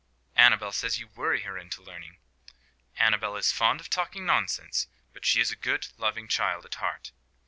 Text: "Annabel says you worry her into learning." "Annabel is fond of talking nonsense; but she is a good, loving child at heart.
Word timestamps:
"Annabel 0.35 0.71
says 0.71 0.97
you 0.97 1.09
worry 1.09 1.41
her 1.41 1.59
into 1.59 1.83
learning." 1.83 2.17
"Annabel 2.97 3.35
is 3.35 3.51
fond 3.51 3.79
of 3.79 3.87
talking 3.87 4.25
nonsense; 4.25 4.87
but 5.13 5.25
she 5.25 5.39
is 5.39 5.51
a 5.51 5.55
good, 5.55 5.89
loving 5.95 6.27
child 6.27 6.65
at 6.65 6.73
heart. 6.73 7.11